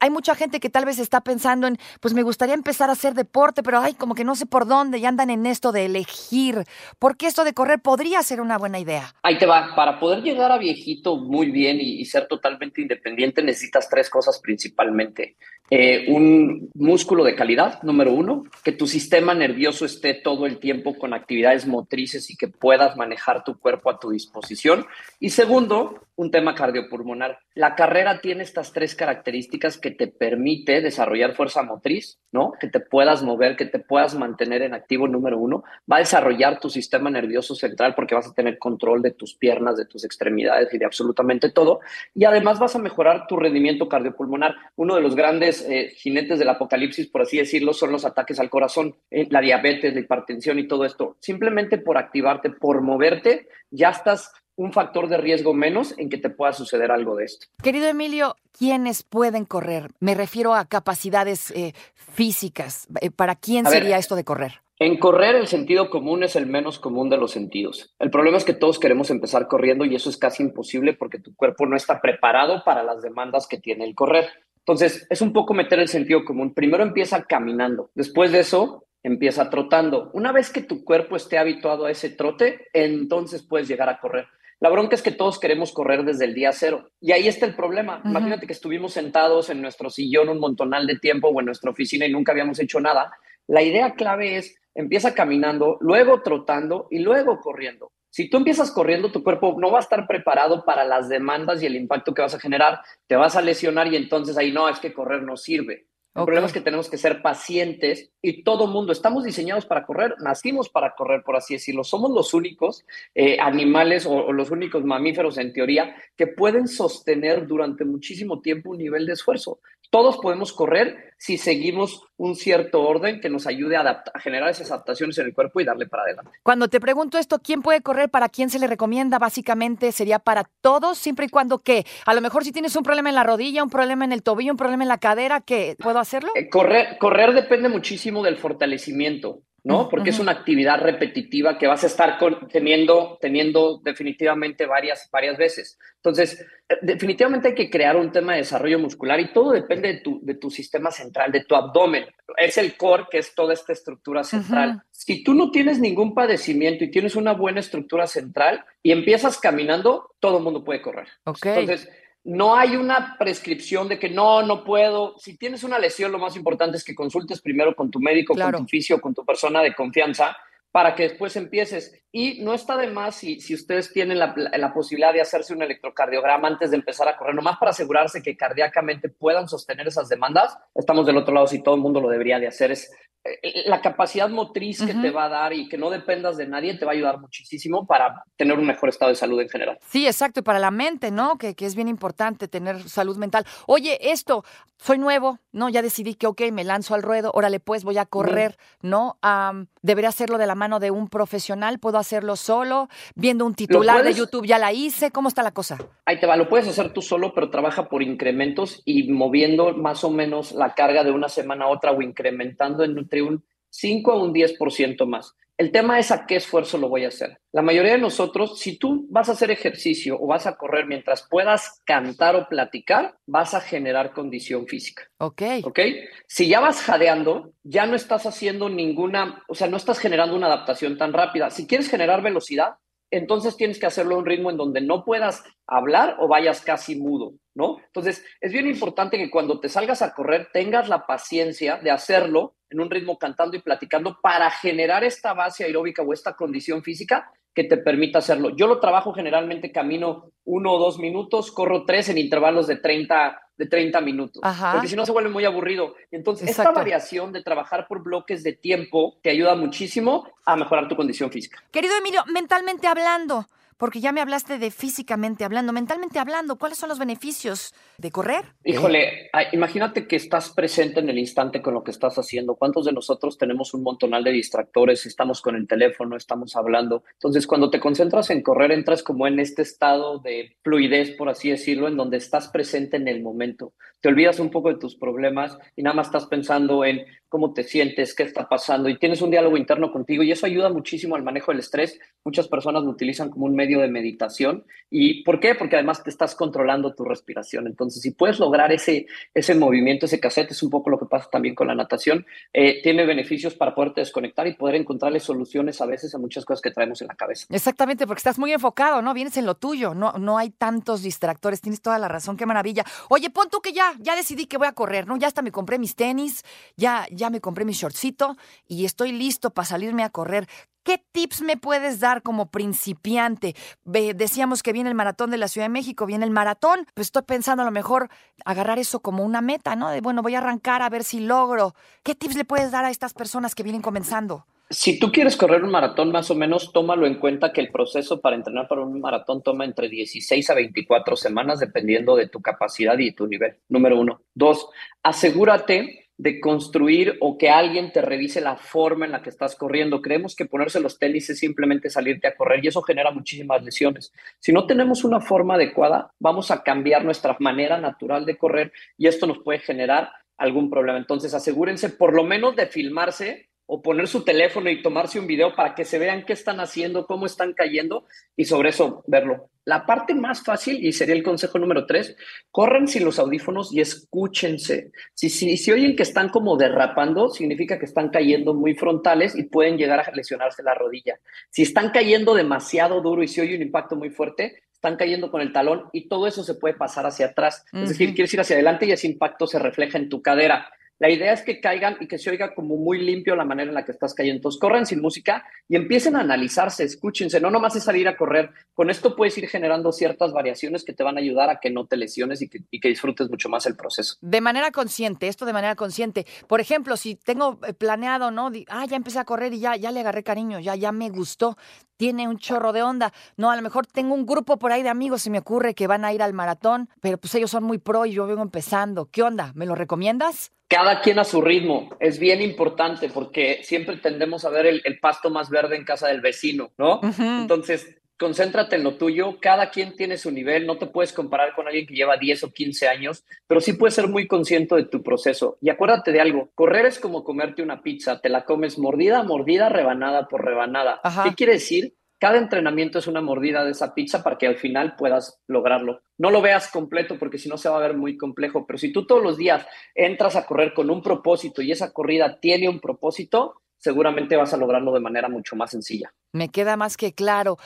Hay 0.00 0.08
mucha 0.08 0.34
gente 0.34 0.60
que 0.60 0.70
tal 0.70 0.86
vez 0.86 0.98
está 0.98 1.20
pensando 1.20 1.66
en, 1.66 1.76
pues 2.00 2.14
me 2.14 2.22
gustaría 2.22 2.54
empezar 2.54 2.88
a 2.88 2.94
hacer 2.94 3.12
deporte, 3.12 3.62
pero 3.62 3.80
ay, 3.80 3.92
como 3.92 4.14
que 4.14 4.24
no 4.24 4.34
sé 4.34 4.46
por 4.46 4.66
dónde 4.66 4.96
y 4.96 5.04
andan 5.04 5.28
en 5.28 5.44
esto 5.44 5.72
de 5.72 5.84
elegir. 5.84 6.64
¿Por 6.98 7.18
qué 7.18 7.26
esto 7.26 7.44
de 7.44 7.52
correr 7.52 7.80
podría 7.80 8.22
ser 8.22 8.40
una 8.40 8.56
buena 8.56 8.78
idea? 8.78 9.14
Ahí 9.22 9.36
te 9.36 9.44
va. 9.44 9.74
Para 9.76 10.00
poder 10.00 10.22
llegar 10.22 10.50
a 10.50 10.56
viejito 10.56 11.18
muy 11.18 11.50
bien 11.50 11.78
y, 11.78 12.00
y 12.00 12.06
ser 12.06 12.26
totalmente 12.26 12.80
independiente 12.80 13.42
necesitas 13.42 13.90
tres 13.90 14.08
cosas 14.08 14.40
principalmente. 14.40 15.36
Eh, 15.70 16.04
un 16.08 16.70
músculo 16.74 17.24
de 17.24 17.34
calidad, 17.34 17.82
número 17.82 18.12
uno, 18.12 18.44
que 18.62 18.72
tu 18.72 18.86
sistema 18.86 19.34
nervioso 19.34 19.86
esté 19.86 20.12
todo 20.12 20.44
el 20.44 20.58
tiempo 20.58 20.94
con 20.98 21.14
actividades 21.14 21.66
motrices 21.66 22.30
y 22.30 22.36
que 22.36 22.48
puedas 22.48 22.96
manejar 22.98 23.44
tu 23.44 23.58
cuerpo 23.58 23.90
a 23.90 23.98
tu 23.98 24.10
disposición. 24.14 24.86
Y 25.20 25.30
segundo, 25.30 26.00
un 26.16 26.30
tema 26.30 26.54
cardiopulmonar. 26.54 27.38
La 27.54 27.74
carrera 27.74 28.20
tiene 28.20 28.42
estas 28.42 28.72
tres 28.72 28.94
características 28.94 29.78
que 29.78 29.90
te 29.90 30.06
permite 30.06 30.80
desarrollar 30.80 31.34
fuerza 31.34 31.62
motriz, 31.62 32.18
¿no? 32.32 32.52
Que 32.58 32.68
te 32.68 32.80
puedas 32.80 33.22
mover, 33.22 33.56
que 33.56 33.66
te 33.66 33.78
puedas 33.78 34.14
mantener 34.14 34.62
en 34.62 34.74
activo, 34.74 35.08
número 35.08 35.38
uno. 35.38 35.64
Va 35.90 35.96
a 35.96 36.00
desarrollar 36.00 36.60
tu 36.60 36.70
sistema 36.70 37.10
nervioso 37.10 37.54
central 37.54 37.94
porque 37.94 38.14
vas 38.14 38.28
a 38.28 38.34
tener 38.34 38.58
control 38.58 39.02
de 39.02 39.12
tus 39.12 39.34
piernas, 39.34 39.76
de 39.76 39.86
tus 39.86 40.04
extremidades 40.04 40.72
y 40.72 40.78
de 40.78 40.84
absolutamente 40.84 41.50
todo. 41.50 41.80
Y 42.14 42.24
además 42.24 42.58
vas 42.58 42.76
a 42.76 42.80
mejorar 42.80 43.26
tu 43.26 43.36
rendimiento 43.36 43.88
cardiopulmonar. 43.88 44.54
Uno 44.76 44.94
de 44.94 45.02
los 45.02 45.16
grandes 45.16 45.62
eh, 45.68 45.92
jinetes 45.96 46.38
del 46.38 46.48
apocalipsis, 46.48 47.08
por 47.08 47.22
así 47.22 47.38
decirlo, 47.38 47.72
son 47.72 47.90
los 47.90 48.04
ataques 48.04 48.38
al 48.38 48.50
corazón, 48.50 48.94
eh, 49.10 49.26
la 49.30 49.40
diabetes, 49.40 49.94
la 49.94 50.00
hipertensión 50.00 50.58
y 50.58 50.68
todo 50.68 50.84
esto. 50.84 51.16
Simplemente 51.20 51.78
por 51.78 51.98
activarte, 51.98 52.50
por 52.50 52.82
moverte, 52.82 53.48
ya 53.70 53.88
estás 53.96 54.32
un 54.56 54.72
factor 54.72 55.08
de 55.08 55.16
riesgo 55.16 55.52
menos 55.52 55.94
en 55.98 56.08
que 56.08 56.18
te 56.18 56.30
pueda 56.30 56.52
suceder 56.52 56.90
algo 56.90 57.16
de 57.16 57.24
esto. 57.24 57.46
Querido 57.62 57.88
Emilio, 57.88 58.36
¿quiénes 58.56 59.02
pueden 59.02 59.44
correr? 59.44 59.90
Me 60.00 60.14
refiero 60.14 60.54
a 60.54 60.66
capacidades 60.66 61.50
eh, 61.52 61.74
físicas. 61.94 62.86
Eh, 63.00 63.10
¿Para 63.10 63.34
quién 63.34 63.66
A 63.66 63.70
ver, 63.70 63.80
sería 63.80 63.98
esto 63.98 64.14
de 64.14 64.24
correr? 64.24 64.60
En 64.78 64.98
correr 64.98 65.36
el 65.36 65.46
sentido 65.46 65.88
común 65.88 66.24
es 66.24 66.36
el 66.36 66.46
menos 66.46 66.78
común 66.78 67.08
de 67.08 67.16
los 67.16 67.30
sentidos. 67.30 67.94
El 67.98 68.10
problema 68.10 68.36
es 68.36 68.44
que 68.44 68.54
todos 68.54 68.78
queremos 68.78 69.10
empezar 69.10 69.46
corriendo 69.48 69.84
y 69.84 69.94
eso 69.94 70.10
es 70.10 70.16
casi 70.16 70.42
imposible 70.42 70.94
porque 70.94 71.20
tu 71.20 71.34
cuerpo 71.34 71.66
no 71.66 71.76
está 71.76 72.00
preparado 72.00 72.62
para 72.64 72.82
las 72.82 73.02
demandas 73.02 73.46
que 73.46 73.58
tiene 73.58 73.84
el 73.84 73.94
correr. 73.94 74.28
Entonces, 74.58 75.06
es 75.10 75.20
un 75.20 75.32
poco 75.32 75.54
meter 75.54 75.78
el 75.78 75.88
sentido 75.88 76.24
común. 76.24 76.54
Primero 76.54 76.82
empieza 76.82 77.24
caminando, 77.24 77.90
después 77.94 78.32
de 78.32 78.40
eso 78.40 78.84
empieza 79.04 79.50
trotando. 79.50 80.10
Una 80.14 80.32
vez 80.32 80.50
que 80.50 80.62
tu 80.62 80.82
cuerpo 80.82 81.14
esté 81.14 81.38
habituado 81.38 81.84
a 81.84 81.90
ese 81.90 82.10
trote, 82.10 82.68
entonces 82.72 83.42
puedes 83.42 83.68
llegar 83.68 83.88
a 83.88 84.00
correr. 84.00 84.26
La 84.60 84.70
bronca 84.70 84.94
es 84.94 85.02
que 85.02 85.12
todos 85.12 85.38
queremos 85.38 85.72
correr 85.72 86.04
desde 86.04 86.24
el 86.24 86.34
día 86.34 86.50
cero. 86.52 86.90
Y 87.00 87.12
ahí 87.12 87.28
está 87.28 87.44
el 87.44 87.54
problema. 87.54 87.98
Ujú. 87.98 88.08
Imagínate 88.08 88.46
que 88.46 88.54
estuvimos 88.54 88.94
sentados 88.94 89.50
en 89.50 89.60
nuestro 89.60 89.90
sillón 89.90 90.30
un 90.30 90.40
montonal 90.40 90.86
de 90.86 90.98
tiempo 90.98 91.28
o 91.28 91.38
en 91.38 91.46
nuestra 91.46 91.70
oficina 91.70 92.06
y 92.06 92.12
nunca 92.12 92.32
habíamos 92.32 92.58
hecho 92.58 92.80
nada. 92.80 93.12
La 93.46 93.62
idea 93.62 93.94
clave 93.94 94.38
es 94.38 94.56
empieza 94.74 95.14
caminando, 95.14 95.76
luego 95.80 96.22
trotando 96.22 96.88
y 96.90 97.00
luego 97.00 97.40
corriendo. 97.40 97.92
Si 98.08 98.30
tú 98.30 98.38
empiezas 98.38 98.70
corriendo, 98.70 99.12
tu 99.12 99.22
cuerpo 99.22 99.56
no 99.58 99.70
va 99.70 99.78
a 99.78 99.82
estar 99.82 100.06
preparado 100.06 100.64
para 100.64 100.84
las 100.84 101.08
demandas 101.08 101.62
y 101.62 101.66
el 101.66 101.76
impacto 101.76 102.14
que 102.14 102.22
vas 102.22 102.34
a 102.34 102.40
generar. 102.40 102.80
Te 103.06 103.16
vas 103.16 103.36
a 103.36 103.42
lesionar 103.42 103.92
y 103.92 103.96
entonces 103.96 104.38
ahí 104.38 104.50
no, 104.50 104.68
es 104.68 104.78
que 104.78 104.94
correr 104.94 105.22
no 105.22 105.36
sirve. 105.36 105.88
El 106.14 106.24
problema 106.24 106.46
es 106.46 106.52
que 106.52 106.60
tenemos 106.60 106.88
que 106.88 106.96
ser 106.96 107.22
pacientes 107.22 108.12
y 108.22 108.44
todo 108.44 108.68
mundo, 108.68 108.92
estamos 108.92 109.24
diseñados 109.24 109.66
para 109.66 109.84
correr, 109.84 110.14
nacimos 110.20 110.68
para 110.68 110.94
correr, 110.94 111.24
por 111.24 111.34
así 111.34 111.54
decirlo. 111.54 111.82
Somos 111.82 112.12
los 112.12 112.34
únicos 112.34 112.84
eh, 113.16 113.36
animales 113.40 114.06
o, 114.06 114.12
o 114.12 114.32
los 114.32 114.52
únicos 114.52 114.84
mamíferos, 114.84 115.38
en 115.38 115.52
teoría, 115.52 115.96
que 116.16 116.28
pueden 116.28 116.68
sostener 116.68 117.48
durante 117.48 117.84
muchísimo 117.84 118.40
tiempo 118.40 118.70
un 118.70 118.78
nivel 118.78 119.06
de 119.06 119.14
esfuerzo. 119.14 119.58
Todos 119.94 120.18
podemos 120.18 120.52
correr 120.52 121.12
si 121.18 121.38
seguimos 121.38 122.02
un 122.16 122.34
cierto 122.34 122.82
orden 122.82 123.20
que 123.20 123.30
nos 123.30 123.46
ayude 123.46 123.76
a, 123.76 124.02
generar 124.18 124.50
esas 124.50 124.72
adaptaciones 124.72 125.16
en 125.18 125.26
el 125.26 125.34
cuerpo 125.34 125.60
y 125.60 125.64
darle 125.64 125.86
para 125.86 126.02
adelante. 126.02 126.32
Cuando 126.42 126.66
te 126.66 126.80
pregunto 126.80 127.16
esto, 127.16 127.38
¿quién 127.38 127.62
puede 127.62 127.80
correr? 127.80 128.10
¿Para 128.10 128.28
quién 128.28 128.50
se 128.50 128.58
le 128.58 128.66
recomienda? 128.66 129.20
Básicamente 129.20 129.92
sería 129.92 130.18
para 130.18 130.50
todos, 130.60 130.98
siempre 130.98 131.26
y 131.26 131.28
cuando 131.28 131.60
que 131.60 131.86
a 132.06 132.12
lo 132.12 132.20
mejor 132.20 132.42
si 132.42 132.50
tienes 132.50 132.74
un 132.74 132.82
problema 132.82 133.08
en 133.08 133.14
la 133.14 133.22
rodilla, 133.22 133.62
un 133.62 133.70
problema 133.70 134.04
en 134.04 134.10
el 134.10 134.24
tobillo, 134.24 134.50
un 134.50 134.56
problema 134.56 134.82
en 134.82 134.88
la 134.88 134.98
cadera, 134.98 135.42
¿qué? 135.42 135.76
¿Puedo 135.78 136.00
hacerlo? 136.00 136.32
Eh, 136.34 136.48
correr, 136.48 136.98
correr 136.98 137.32
depende 137.32 137.68
muchísimo 137.68 138.24
del 138.24 138.36
fortalecimiento, 138.36 139.42
¿no? 139.64 139.88
Porque 139.88 140.10
es 140.10 140.18
una 140.18 140.32
actividad 140.32 140.78
repetitiva 140.78 141.56
que 141.58 141.66
vas 141.66 141.82
a 141.84 141.86
estar 141.86 142.18
con- 142.18 142.48
teniendo, 142.48 143.16
teniendo 143.20 143.80
definitivamente 143.82 144.66
varias, 144.66 145.08
varias 145.10 145.38
veces. 145.38 145.78
Entonces, 145.96 146.38
eh, 146.68 146.74
definitivamente 146.82 147.48
hay 147.48 147.54
que 147.54 147.70
crear 147.70 147.96
un 147.96 148.12
tema 148.12 148.32
de 148.32 148.38
desarrollo 148.40 148.78
muscular 148.78 149.18
y 149.20 149.32
todo 149.32 149.52
depende 149.52 149.88
de 149.94 150.00
tu, 150.00 150.20
de 150.22 150.34
tu 150.34 150.50
sistema 150.50 150.90
central, 150.90 151.32
de 151.32 151.44
tu 151.44 151.54
abdomen. 151.54 152.04
Es 152.36 152.58
el 152.58 152.76
core, 152.76 153.06
que 153.10 153.18
es 153.18 153.34
toda 153.34 153.54
esta 153.54 153.72
estructura 153.72 154.22
central. 154.22 154.82
Si 154.90 155.24
tú 155.24 155.32
no 155.34 155.50
tienes 155.50 155.78
ningún 155.80 156.14
padecimiento 156.14 156.84
y 156.84 156.90
tienes 156.90 157.16
una 157.16 157.32
buena 157.32 157.60
estructura 157.60 158.06
central 158.06 158.64
y 158.82 158.92
empiezas 158.92 159.38
caminando, 159.38 160.14
todo 160.20 160.38
el 160.38 160.44
mundo 160.44 160.62
puede 160.62 160.82
correr. 160.82 161.08
Ok. 161.24 161.46
Entonces, 161.46 161.88
no 162.24 162.56
hay 162.56 162.76
una 162.76 163.16
prescripción 163.18 163.86
de 163.88 163.98
que 163.98 164.08
no, 164.08 164.42
no 164.42 164.64
puedo. 164.64 165.14
Si 165.18 165.36
tienes 165.36 165.62
una 165.62 165.78
lesión, 165.78 166.10
lo 166.10 166.18
más 166.18 166.36
importante 166.36 166.78
es 166.78 166.84
que 166.84 166.94
consultes 166.94 167.40
primero 167.40 167.76
con 167.76 167.90
tu 167.90 168.00
médico, 168.00 168.34
Claro. 168.34 168.58
con 168.58 168.66
tu 168.66 168.70
fisio, 168.70 169.00
con 169.00 169.14
tu 169.14 169.24
persona 169.24 169.60
de 169.62 169.74
confianza, 169.74 170.36
para 170.74 170.96
que 170.96 171.04
después 171.04 171.36
empieces. 171.36 172.02
Y 172.10 172.42
no 172.42 172.52
está 172.52 172.76
de 172.76 172.88
más 172.88 173.14
si, 173.14 173.40
si 173.40 173.54
ustedes 173.54 173.92
tienen 173.92 174.18
la, 174.18 174.34
la- 174.36 174.74
posibilidad 174.74 175.12
de 175.12 175.20
hacerse 175.20 175.54
un 175.54 175.62
electrocardiograma 175.62 176.48
antes 176.48 176.70
de 176.72 176.76
empezar 176.76 177.06
a 177.06 177.16
correr, 177.16 177.36
nomás 177.36 177.58
para 177.58 177.70
asegurarse 177.70 178.22
que 178.22 178.36
cardíacamente 178.36 179.08
puedan 179.08 179.48
sostener 179.48 179.86
esas 179.86 180.08
demandas. 180.08 180.58
Estamos 180.74 181.06
del 181.06 181.16
otro 181.16 181.32
lado, 181.32 181.46
si 181.46 181.62
todo 181.62 181.76
el 181.76 181.80
mundo 181.80 182.00
lo 182.00 182.08
debería 182.08 182.40
de 182.40 182.48
hacer. 182.48 182.72
Es 182.72 182.90
eh, 183.24 183.62
la 183.66 183.80
capacidad 183.80 184.28
motriz 184.28 184.84
que 184.84 184.94
te 184.94 185.10
va 185.10 185.24
a 185.26 185.28
dar 185.28 185.52
y 185.52 185.68
que 185.68 185.78
no 185.78 185.90
dependas 185.90 186.36
de 186.36 186.46
nadie 186.48 186.76
te 186.76 186.84
va 186.84 186.90
a 186.92 186.94
ayudar 186.94 187.20
muchísimo 187.20 187.86
para 187.86 188.24
tener 188.36 188.58
un 188.58 188.66
mejor 188.66 188.88
estado 188.88 189.10
de 189.10 189.14
salud 189.16 189.40
en 189.40 189.48
general. 189.48 189.78
Sí, 189.88 190.06
exacto, 190.06 190.40
y 190.40 190.42
para 190.42 190.58
la 190.58 190.70
mente, 190.72 191.10
¿no? 191.12 191.38
Que, 191.38 191.54
que 191.54 191.66
es 191.66 191.74
bien 191.76 191.88
importante 191.88 192.48
tener 192.48 192.88
salud 192.88 193.16
mental. 193.16 193.46
Oye, 193.66 194.10
esto, 194.12 194.44
soy 194.76 194.98
nuevo, 194.98 195.38
¿no? 195.52 195.68
Ya 195.68 195.82
decidí 195.82 196.14
que, 196.16 196.26
ok, 196.26 196.42
me 196.52 196.64
lanzo 196.64 196.94
al 196.94 197.02
ruedo, 197.02 197.30
órale, 197.32 197.60
pues 197.60 197.82
voy 197.84 197.96
a 197.98 198.04
correr, 198.06 198.56
¿no? 198.82 199.18
Am, 199.22 199.68
¿Debería 199.82 200.10
hacerlo 200.10 200.36
de 200.38 200.46
la 200.46 200.54
mano 200.64 200.80
de 200.80 200.90
un 200.90 201.08
profesional? 201.08 201.78
¿Puedo 201.78 201.98
hacerlo 201.98 202.36
solo? 202.36 202.88
¿Viendo 203.14 203.44
un 203.44 203.54
titular 203.54 204.02
de 204.02 204.14
YouTube 204.14 204.46
ya 204.46 204.58
la 204.58 204.72
hice? 204.72 205.10
¿Cómo 205.10 205.28
está 205.28 205.42
la 205.42 205.50
cosa? 205.50 205.76
Ahí 206.06 206.18
te 206.18 206.26
va, 206.26 206.38
lo 206.38 206.48
puedes 206.48 206.66
hacer 206.66 206.90
tú 206.94 207.02
solo, 207.02 207.34
pero 207.34 207.50
trabaja 207.50 207.90
por 207.90 208.02
incrementos 208.02 208.80
y 208.86 209.12
moviendo 209.12 209.74
más 209.74 210.04
o 210.04 210.10
menos 210.10 210.52
la 210.52 210.72
carga 210.72 211.04
de 211.04 211.10
una 211.10 211.28
semana 211.28 211.66
a 211.66 211.68
otra 211.68 211.92
o 211.92 212.00
incrementando 212.00 212.82
entre 212.82 213.20
un 213.20 213.44
5 213.68 214.12
a 214.12 214.22
un 214.22 214.32
10% 214.32 215.06
más. 215.06 215.36
El 215.56 215.70
tema 215.70 216.00
es 216.00 216.10
a 216.10 216.26
qué 216.26 216.36
esfuerzo 216.36 216.78
lo 216.78 216.88
voy 216.88 217.04
a 217.04 217.08
hacer. 217.08 217.38
La 217.52 217.62
mayoría 217.62 217.92
de 217.92 217.98
nosotros, 217.98 218.58
si 218.58 218.76
tú 218.76 219.06
vas 219.08 219.28
a 219.28 219.32
hacer 219.32 219.52
ejercicio 219.52 220.18
o 220.20 220.26
vas 220.26 220.46
a 220.46 220.56
correr 220.56 220.86
mientras 220.86 221.28
puedas 221.28 221.80
cantar 221.84 222.34
o 222.34 222.48
platicar, 222.48 223.14
vas 223.26 223.54
a 223.54 223.60
generar 223.60 224.12
condición 224.12 224.66
física. 224.66 225.04
Ok. 225.18 225.42
Ok. 225.62 225.78
Si 226.26 226.48
ya 226.48 226.58
vas 226.58 226.82
jadeando, 226.82 227.52
ya 227.62 227.86
no 227.86 227.94
estás 227.94 228.26
haciendo 228.26 228.68
ninguna, 228.68 229.44
o 229.46 229.54
sea, 229.54 229.68
no 229.68 229.76
estás 229.76 230.00
generando 230.00 230.34
una 230.34 230.48
adaptación 230.48 230.98
tan 230.98 231.12
rápida. 231.12 231.50
Si 231.50 231.68
quieres 231.68 231.88
generar 231.88 232.20
velocidad, 232.20 232.74
entonces 233.12 233.56
tienes 233.56 233.78
que 233.78 233.86
hacerlo 233.86 234.16
a 234.16 234.18
un 234.18 234.26
ritmo 234.26 234.50
en 234.50 234.56
donde 234.56 234.80
no 234.80 235.04
puedas 235.04 235.44
hablar 235.68 236.16
o 236.18 236.26
vayas 236.26 236.62
casi 236.62 236.96
mudo, 236.96 237.34
¿no? 237.54 237.78
Entonces, 237.78 238.24
es 238.40 238.52
bien 238.52 238.66
importante 238.66 239.16
que 239.16 239.30
cuando 239.30 239.60
te 239.60 239.68
salgas 239.68 240.02
a 240.02 240.14
correr 240.14 240.48
tengas 240.52 240.88
la 240.88 241.06
paciencia 241.06 241.76
de 241.76 241.90
hacerlo 241.90 242.54
en 242.70 242.80
un 242.80 242.90
ritmo 242.90 243.18
cantando 243.18 243.56
y 243.56 243.62
platicando 243.62 244.18
para 244.20 244.50
generar 244.50 245.04
esta 245.04 245.32
base 245.32 245.64
aeróbica 245.64 246.02
o 246.02 246.12
esta 246.12 246.34
condición 246.34 246.82
física 246.82 247.30
que 247.54 247.64
te 247.64 247.76
permita 247.76 248.18
hacerlo. 248.18 248.50
Yo 248.56 248.66
lo 248.66 248.80
trabajo 248.80 249.12
generalmente, 249.12 249.70
camino 249.70 250.32
uno 250.44 250.72
o 250.72 250.78
dos 250.78 250.98
minutos, 250.98 251.52
corro 251.52 251.84
tres 251.84 252.08
en 252.08 252.18
intervalos 252.18 252.66
de 252.66 252.76
30, 252.76 253.40
de 253.56 253.66
30 253.66 254.00
minutos, 254.00 254.42
porque 254.72 254.88
si 254.88 254.96
no 254.96 255.06
se 255.06 255.12
vuelve 255.12 255.30
muy 255.30 255.44
aburrido. 255.44 255.94
Entonces, 256.10 256.50
esta 256.50 256.72
variación 256.72 257.32
de 257.32 257.42
trabajar 257.42 257.86
por 257.86 258.02
bloques 258.02 258.42
de 258.42 258.54
tiempo 258.54 259.18
te 259.22 259.30
ayuda 259.30 259.54
muchísimo 259.54 260.28
a 260.44 260.56
mejorar 260.56 260.88
tu 260.88 260.96
condición 260.96 261.30
física. 261.30 261.62
Querido 261.70 261.96
Emilio, 261.96 262.24
mentalmente 262.26 262.88
hablando, 262.88 263.46
porque 263.76 264.00
ya 264.00 264.12
me 264.12 264.20
hablaste 264.20 264.58
de 264.58 264.70
físicamente 264.70 265.44
hablando, 265.44 265.72
mentalmente 265.72 266.18
hablando, 266.18 266.56
¿cuáles 266.56 266.78
son 266.78 266.88
los 266.88 266.98
beneficios 266.98 267.74
de 267.98 268.10
correr? 268.10 268.44
Híjole, 268.64 269.30
imagínate 269.52 270.06
que 270.06 270.16
estás 270.16 270.50
presente 270.50 271.00
en 271.00 271.08
el 271.08 271.18
instante 271.18 271.62
con 271.62 271.74
lo 271.74 271.84
que 271.84 271.90
estás 271.90 272.16
haciendo. 272.18 272.54
¿Cuántos 272.54 272.84
de 272.84 272.92
nosotros 272.92 273.38
tenemos 273.38 273.74
un 273.74 273.82
montonal 273.82 274.24
de 274.24 274.32
distractores? 274.32 275.06
Estamos 275.06 275.40
con 275.40 275.56
el 275.56 275.66
teléfono, 275.66 276.16
estamos 276.16 276.56
hablando. 276.56 277.04
Entonces, 277.14 277.46
cuando 277.46 277.70
te 277.70 277.80
concentras 277.80 278.30
en 278.30 278.42
correr, 278.42 278.72
entras 278.72 279.02
como 279.02 279.26
en 279.26 279.40
este 279.40 279.62
estado 279.62 280.18
de 280.18 280.56
fluidez, 280.62 281.12
por 281.12 281.28
así 281.28 281.50
decirlo, 281.50 281.88
en 281.88 281.96
donde 281.96 282.16
estás 282.16 282.48
presente 282.48 282.96
en 282.96 283.08
el 283.08 283.22
momento. 283.22 283.72
Te 284.00 284.08
olvidas 284.08 284.38
un 284.38 284.50
poco 284.50 284.68
de 284.68 284.78
tus 284.78 284.96
problemas 284.96 285.56
y 285.76 285.82
nada 285.82 285.96
más 285.96 286.08
estás 286.08 286.26
pensando 286.26 286.84
en 286.84 287.04
cómo 287.34 287.52
te 287.52 287.64
sientes, 287.64 288.14
qué 288.14 288.22
está 288.22 288.48
pasando 288.48 288.88
y 288.88 288.96
tienes 288.96 289.20
un 289.20 289.30
diálogo 289.30 289.56
interno 289.56 289.90
contigo 289.90 290.22
y 290.22 290.30
eso 290.30 290.46
ayuda 290.46 290.68
muchísimo 290.68 291.16
al 291.16 291.24
manejo 291.24 291.50
del 291.50 291.58
estrés. 291.58 291.98
Muchas 292.24 292.46
personas 292.46 292.84
lo 292.84 292.90
utilizan 292.90 293.28
como 293.28 293.46
un 293.46 293.56
medio 293.64 293.80
de 293.80 293.88
meditación. 293.88 294.64
¿Y 294.90 295.24
por 295.24 295.40
qué? 295.40 295.54
Porque 295.54 295.76
además 295.76 296.04
te 296.04 296.10
estás 296.10 296.34
controlando 296.34 296.94
tu 296.94 297.04
respiración. 297.04 297.66
Entonces, 297.66 298.02
si 298.02 298.12
puedes 298.12 298.38
lograr 298.38 298.70
ese, 298.70 299.06
ese 299.32 299.54
movimiento, 299.54 300.06
ese 300.06 300.20
cassette, 300.20 300.52
es 300.52 300.62
un 300.62 300.70
poco 300.70 300.90
lo 300.90 300.98
que 300.98 301.06
pasa 301.06 301.28
también 301.30 301.54
con 301.54 301.66
la 301.66 301.74
natación, 301.74 302.26
eh, 302.52 302.80
tiene 302.82 303.04
beneficios 303.06 303.54
para 303.54 303.74
poderte 303.74 304.02
desconectar 304.02 304.46
y 304.46 304.54
poder 304.54 304.76
encontrarle 304.76 305.18
soluciones 305.18 305.80
a 305.80 305.86
veces 305.86 306.14
a 306.14 306.18
muchas 306.18 306.44
cosas 306.44 306.60
que 306.60 306.70
traemos 306.70 307.00
en 307.02 307.08
la 307.08 307.14
cabeza. 307.14 307.46
Exactamente, 307.50 308.06
porque 308.06 308.18
estás 308.18 308.38
muy 308.38 308.52
enfocado, 308.52 309.02
¿no? 309.02 309.14
Vienes 309.14 309.36
en 309.36 309.46
lo 309.46 309.56
tuyo, 309.56 309.94
no, 309.94 310.12
no 310.12 310.38
hay 310.38 310.50
tantos 310.50 311.02
distractores, 311.02 311.60
tienes 311.60 311.80
toda 311.80 311.98
la 311.98 312.08
razón, 312.08 312.36
qué 312.36 312.46
maravilla. 312.46 312.84
Oye, 313.08 313.30
pon 313.30 313.48
tú 313.50 313.60
que 313.60 313.72
ya, 313.72 313.94
ya 313.98 314.14
decidí 314.14 314.46
que 314.46 314.58
voy 314.58 314.68
a 314.68 314.72
correr, 314.72 315.08
¿no? 315.08 315.16
Ya 315.16 315.26
hasta 315.26 315.42
me 315.42 315.50
compré 315.50 315.78
mis 315.78 315.96
tenis, 315.96 316.44
ya, 316.76 317.06
ya 317.10 317.30
me 317.30 317.40
compré 317.40 317.64
mi 317.64 317.72
shortcito 317.72 318.36
y 318.68 318.84
estoy 318.84 319.12
listo 319.12 319.50
para 319.50 319.66
salirme 319.66 320.04
a 320.04 320.10
correr. 320.10 320.46
¿Qué 320.84 321.02
tips 321.12 321.40
me 321.40 321.56
puedes 321.56 321.98
dar 321.98 322.22
como 322.22 322.50
principiante? 322.50 323.54
decíamos 323.84 324.62
que 324.62 324.74
viene 324.74 324.90
el 324.90 324.94
maratón 324.94 325.30
de 325.30 325.38
la 325.38 325.48
Ciudad 325.48 325.64
de 325.64 325.70
México, 325.72 326.04
viene 326.04 326.26
el 326.26 326.30
maratón, 326.30 326.86
pues 326.92 327.06
estoy 327.06 327.22
pensando 327.22 327.62
a 327.62 327.64
lo 327.64 327.72
mejor 327.72 328.10
agarrar 328.44 328.78
eso 328.78 329.00
como 329.00 329.24
una 329.24 329.40
meta, 329.40 329.76
¿no? 329.76 329.88
De 329.88 330.02
bueno, 330.02 330.20
voy 330.20 330.34
a 330.34 330.38
arrancar 330.38 330.82
a 330.82 330.90
ver 330.90 331.02
si 331.02 331.20
logro. 331.20 331.74
¿Qué 332.02 332.14
tips 332.14 332.36
le 332.36 332.44
puedes 332.44 332.70
dar 332.70 332.84
a 332.84 332.90
estas 332.90 333.14
personas 333.14 333.54
que 333.54 333.62
vienen 333.62 333.80
comenzando? 333.80 334.44
Si 334.68 334.98
tú 334.98 335.10
quieres 335.10 335.36
correr 335.36 335.62
un 335.62 335.70
maratón, 335.70 336.12
más 336.12 336.30
o 336.30 336.34
menos, 336.34 336.72
tómalo 336.72 337.06
en 337.06 337.14
cuenta 337.14 337.52
que 337.52 337.62
el 337.62 337.70
proceso 337.70 338.20
para 338.20 338.36
entrenar 338.36 338.68
para 338.68 338.82
un 338.82 339.00
maratón 339.00 339.42
toma 339.42 339.64
entre 339.64 339.88
16 339.88 340.50
a 340.50 340.54
24 340.54 341.16
semanas, 341.16 341.60
dependiendo 341.60 342.14
de 342.16 342.28
tu 342.28 342.42
capacidad 342.42 342.98
y 342.98 343.12
tu 343.12 343.26
nivel. 343.26 343.56
Número 343.68 343.98
uno. 343.98 344.20
Dos, 344.34 344.68
asegúrate 345.02 346.03
de 346.16 346.40
construir 346.40 347.16
o 347.20 347.36
que 347.36 347.50
alguien 347.50 347.92
te 347.92 348.00
revise 348.00 348.40
la 348.40 348.56
forma 348.56 349.04
en 349.04 349.12
la 349.12 349.22
que 349.22 349.30
estás 349.30 349.56
corriendo. 349.56 350.00
Creemos 350.00 350.36
que 350.36 350.46
ponerse 350.46 350.80
los 350.80 350.98
tenis 350.98 351.28
es 351.30 351.38
simplemente 351.38 351.90
salirte 351.90 352.28
a 352.28 352.36
correr 352.36 352.64
y 352.64 352.68
eso 352.68 352.82
genera 352.82 353.10
muchísimas 353.10 353.62
lesiones. 353.64 354.12
Si 354.38 354.52
no 354.52 354.66
tenemos 354.66 355.04
una 355.04 355.20
forma 355.20 355.54
adecuada, 355.54 356.12
vamos 356.20 356.50
a 356.50 356.62
cambiar 356.62 357.04
nuestra 357.04 357.36
manera 357.40 357.78
natural 357.78 358.24
de 358.26 358.36
correr 358.36 358.72
y 358.96 359.08
esto 359.08 359.26
nos 359.26 359.38
puede 359.38 359.58
generar 359.58 360.10
algún 360.36 360.70
problema. 360.70 360.98
Entonces, 360.98 361.34
asegúrense 361.34 361.90
por 361.90 362.14
lo 362.14 362.24
menos 362.24 362.54
de 362.56 362.66
filmarse 362.66 363.48
o 363.66 363.82
poner 363.82 364.08
su 364.08 364.24
teléfono 364.24 364.68
y 364.70 364.82
tomarse 364.82 365.18
un 365.18 365.26
video 365.26 365.54
para 365.54 365.74
que 365.74 365.84
se 365.84 365.98
vean 365.98 366.24
qué 366.26 366.34
están 366.34 366.60
haciendo, 366.60 367.06
cómo 367.06 367.26
están 367.26 367.52
cayendo 367.54 368.06
y 368.36 368.44
sobre 368.44 368.70
eso 368.70 369.02
verlo. 369.06 369.50
La 369.64 369.86
parte 369.86 370.14
más 370.14 370.44
fácil, 370.44 370.84
y 370.84 370.92
sería 370.92 371.14
el 371.14 371.22
consejo 371.22 371.58
número 371.58 371.86
tres, 371.86 372.14
corran 372.50 372.86
sin 372.86 373.04
los 373.04 373.18
audífonos 373.18 373.72
y 373.72 373.80
escúchense. 373.80 374.92
Si, 375.14 375.30
si, 375.30 375.56
si 375.56 375.72
oyen 375.72 375.96
que 375.96 376.02
están 376.02 376.28
como 376.28 376.58
derrapando, 376.58 377.30
significa 377.30 377.78
que 377.78 377.86
están 377.86 378.10
cayendo 378.10 378.52
muy 378.52 378.74
frontales 378.74 379.34
y 379.34 379.44
pueden 379.44 379.78
llegar 379.78 380.00
a 380.00 380.12
lesionarse 380.12 380.62
la 380.62 380.74
rodilla. 380.74 381.18
Si 381.50 381.62
están 381.62 381.90
cayendo 381.90 382.34
demasiado 382.34 383.00
duro 383.00 383.22
y 383.22 383.28
si 383.28 383.40
oye 383.40 383.56
un 383.56 383.62
impacto 383.62 383.96
muy 383.96 384.10
fuerte, 384.10 384.64
están 384.84 384.96
cayendo 384.96 385.30
con 385.30 385.40
el 385.40 385.50
talón 385.50 385.88
y 385.94 386.08
todo 386.08 386.26
eso 386.26 386.44
se 386.44 386.56
puede 386.56 386.74
pasar 386.74 387.06
hacia 387.06 387.26
atrás. 387.26 387.64
Es 387.72 387.88
decir, 387.88 388.14
quieres 388.14 388.34
ir 388.34 388.40
hacia 388.40 388.56
adelante 388.56 388.84
y 388.84 388.92
ese 388.92 389.06
impacto 389.06 389.46
se 389.46 389.58
refleja 389.58 389.96
en 389.96 390.10
tu 390.10 390.20
cadera. 390.20 390.68
La 390.98 391.10
idea 391.10 391.32
es 391.32 391.42
que 391.42 391.60
caigan 391.60 391.96
y 392.00 392.06
que 392.06 392.18
se 392.18 392.30
oiga 392.30 392.54
como 392.54 392.76
muy 392.76 392.98
limpio 392.98 393.34
la 393.34 393.44
manera 393.44 393.68
en 393.68 393.74
la 393.74 393.84
que 393.84 393.92
estás 393.92 394.14
cayendo. 394.14 394.36
Entonces, 394.36 394.60
corran 394.60 394.86
sin 394.86 395.00
música 395.00 395.44
y 395.68 395.76
empiecen 395.76 396.14
a 396.14 396.20
analizarse, 396.20 396.84
escúchense. 396.84 397.40
No 397.40 397.50
nomás 397.50 397.74
es 397.74 397.84
salir 397.84 398.06
a 398.06 398.16
correr. 398.16 398.50
Con 398.74 398.90
esto 398.90 399.16
puedes 399.16 399.36
ir 399.38 399.48
generando 399.48 399.92
ciertas 399.92 400.32
variaciones 400.32 400.84
que 400.84 400.92
te 400.92 401.02
van 401.02 401.16
a 401.16 401.20
ayudar 401.20 401.50
a 401.50 401.58
que 401.58 401.70
no 401.70 401.86
te 401.86 401.96
lesiones 401.96 402.42
y 402.42 402.48
que, 402.48 402.88
disfrutes 402.88 403.28
mucho 403.28 403.48
más 403.48 403.66
el 403.66 403.76
proceso. 403.76 404.16
De 404.20 404.40
manera 404.40 404.70
consciente, 404.70 405.26
esto 405.26 405.46
de 405.46 405.52
manera 405.52 405.74
consciente. 405.74 406.26
Por 406.46 406.60
ejemplo, 406.60 406.96
si 406.96 407.16
tengo 407.16 407.58
eh, 407.66 407.72
planeado, 407.72 408.30
¿no? 408.30 408.52
Ah, 408.68 408.86
ya 408.86 408.96
empecé 408.96 409.18
a 409.18 409.24
correr 409.24 409.52
y 409.52 409.60
ya, 409.60 409.74
ya 409.76 409.90
le 409.90 410.00
agarré 410.00 410.22
cariño, 410.22 410.60
ya, 410.60 410.76
ya 410.76 410.92
me 410.92 411.10
gustó 411.10 411.56
tiene 412.04 412.28
un 412.28 412.36
chorro 412.36 412.74
de 412.74 412.82
onda. 412.82 413.14
No, 413.38 413.50
a 413.50 413.56
lo 413.56 413.62
mejor 413.62 413.86
tengo 413.86 414.12
un 414.12 414.26
grupo 414.26 414.58
por 414.58 414.72
ahí 414.72 414.82
de 414.82 414.90
amigos, 414.90 415.22
se 415.22 415.30
me 415.30 415.38
ocurre 415.38 415.74
que 415.74 415.86
van 415.86 416.04
a 416.04 416.12
ir 416.12 416.22
al 416.22 416.34
maratón, 416.34 416.90
pero 417.00 417.16
pues 417.16 417.34
ellos 417.34 417.50
son 417.50 417.64
muy 417.64 417.78
pro 417.78 418.04
y 418.04 418.12
yo 418.12 418.26
vengo 418.26 418.42
empezando. 418.42 419.08
¿Qué 419.10 419.22
onda? 419.22 419.52
¿Me 419.54 419.64
lo 419.64 419.74
recomiendas? 419.74 420.52
Cada 420.68 421.00
quien 421.00 421.18
a 421.18 421.24
su 421.24 421.40
ritmo. 421.40 421.88
Es 422.00 422.18
bien 422.18 422.42
importante 422.42 423.08
porque 423.08 423.60
siempre 423.62 423.96
tendemos 423.96 424.44
a 424.44 424.50
ver 424.50 424.66
el, 424.66 424.98
pasto 425.00 425.30
más 425.30 425.48
verde 425.48 425.76
en 425.76 425.84
casa 425.86 426.08
del 426.08 426.20
vecino, 426.20 426.72
¿no? 426.76 427.00
Entonces, 427.18 427.96
concéntrate 428.18 428.76
en 428.76 428.84
lo 428.84 428.96
tuyo, 428.96 429.38
cada 429.40 429.70
quien 429.70 429.96
tiene 429.96 430.16
su 430.16 430.30
nivel, 430.30 430.66
no 430.66 430.78
te 430.78 430.86
puedes 430.86 431.12
comparar 431.12 431.54
con 431.54 431.66
alguien 431.66 431.86
que 431.86 431.94
lleva 431.94 432.16
10 432.16 432.44
o 432.44 432.52
15 432.52 432.88
años, 432.88 433.24
pero 433.46 433.60
sí 433.60 433.74
puedes 433.74 433.94
ser 433.94 434.08
muy 434.08 434.26
consciente 434.26 434.74
de 434.74 434.84
tu 434.84 435.02
proceso. 435.02 435.58
Y 435.60 435.70
acuérdate 435.70 436.12
de 436.12 436.20
algo, 436.20 436.50
correr 436.54 436.86
es 436.86 436.98
como 436.98 437.24
comerte 437.24 437.62
una 437.62 437.82
pizza, 437.82 438.20
te 438.20 438.28
la 438.28 438.44
comes 438.44 438.78
mordida 438.78 439.22
mordida, 439.22 439.68
rebanada 439.68 440.28
por 440.28 440.44
rebanada. 440.44 441.00
¿Qué 441.24 441.34
quiere 441.34 441.54
decir? 441.54 441.94
Cada 442.18 442.38
entrenamiento 442.38 442.98
es 442.98 443.06
una 443.06 443.20
mordida 443.20 443.64
de 443.64 443.72
esa 443.72 443.92
pizza 443.92 444.22
para 444.22 444.38
que 444.38 444.46
al 444.46 444.56
final 444.56 444.96
puedas 444.96 445.40
lograrlo. 445.46 446.00
No 446.16 446.30
lo 446.30 446.40
veas 446.40 446.70
completo 446.70 447.18
porque 447.18 447.38
si 447.38 447.48
no 447.48 447.58
se 447.58 447.68
va 447.68 447.76
a 447.76 447.86
ver 447.86 447.94
muy 447.94 448.16
complejo, 448.16 448.66
pero 448.66 448.78
si 448.78 448.92
tú 448.92 449.04
todos 449.04 449.22
los 449.22 449.36
días 449.36 449.66
entras 449.94 450.36
a 450.36 450.46
correr 450.46 450.72
con 450.72 450.88
un 450.88 451.02
propósito 451.02 451.60
y 451.60 451.72
esa 451.72 451.92
corrida 451.92 452.38
tiene 452.40 452.68
un 452.68 452.80
propósito, 452.80 453.60
seguramente 453.84 454.34
vas 454.34 454.54
a 454.54 454.56
lograrlo 454.56 454.92
de 454.92 455.00
manera 455.00 455.28
mucho 455.28 455.56
más 455.56 455.72
sencilla. 455.72 456.10
Me 456.32 456.48
queda 456.48 456.78
más 456.78 456.96
que 456.96 457.12
claro. 457.12 457.58